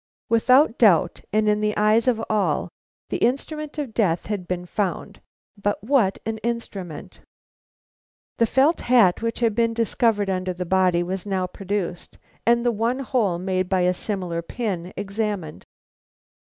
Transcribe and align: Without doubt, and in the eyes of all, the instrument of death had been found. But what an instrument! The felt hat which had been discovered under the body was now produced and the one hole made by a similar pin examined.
Without 0.29 0.79
doubt, 0.79 1.21
and 1.31 1.47
in 1.47 1.61
the 1.61 1.77
eyes 1.77 2.07
of 2.07 2.23
all, 2.27 2.69
the 3.11 3.17
instrument 3.19 3.77
of 3.77 3.93
death 3.93 4.25
had 4.25 4.47
been 4.47 4.65
found. 4.65 5.21
But 5.55 5.83
what 5.83 6.17
an 6.25 6.39
instrument! 6.39 7.21
The 8.39 8.47
felt 8.47 8.81
hat 8.81 9.21
which 9.21 9.41
had 9.41 9.53
been 9.53 9.75
discovered 9.75 10.27
under 10.27 10.53
the 10.53 10.65
body 10.65 11.03
was 11.03 11.27
now 11.27 11.45
produced 11.45 12.17
and 12.47 12.65
the 12.65 12.71
one 12.71 12.97
hole 13.01 13.37
made 13.37 13.69
by 13.69 13.81
a 13.81 13.93
similar 13.93 14.41
pin 14.41 14.91
examined. 14.97 15.65